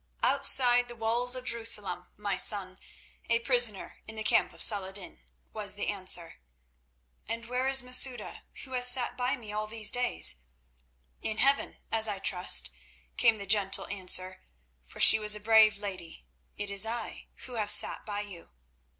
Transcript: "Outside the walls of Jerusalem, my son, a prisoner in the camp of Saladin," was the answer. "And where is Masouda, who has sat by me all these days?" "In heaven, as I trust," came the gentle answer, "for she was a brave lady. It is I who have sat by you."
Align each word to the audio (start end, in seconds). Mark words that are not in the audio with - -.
"Outside 0.23 0.87
the 0.87 0.95
walls 0.95 1.35
of 1.35 1.45
Jerusalem, 1.45 2.07
my 2.17 2.35
son, 2.35 2.79
a 3.29 3.37
prisoner 3.37 3.99
in 4.07 4.15
the 4.15 4.23
camp 4.23 4.51
of 4.51 4.59
Saladin," 4.63 5.21
was 5.53 5.75
the 5.75 5.89
answer. 5.89 6.39
"And 7.27 7.45
where 7.45 7.67
is 7.67 7.83
Masouda, 7.83 8.41
who 8.63 8.71
has 8.71 8.89
sat 8.89 9.15
by 9.15 9.35
me 9.35 9.51
all 9.53 9.67
these 9.67 9.91
days?" 9.91 10.37
"In 11.21 11.37
heaven, 11.37 11.77
as 11.91 12.07
I 12.07 12.17
trust," 12.17 12.71
came 13.15 13.37
the 13.37 13.45
gentle 13.45 13.85
answer, 13.89 14.41
"for 14.83 14.99
she 14.99 15.19
was 15.19 15.35
a 15.35 15.39
brave 15.39 15.77
lady. 15.77 16.25
It 16.57 16.71
is 16.71 16.83
I 16.83 17.27
who 17.45 17.53
have 17.53 17.69
sat 17.69 18.03
by 18.03 18.21
you." 18.21 18.49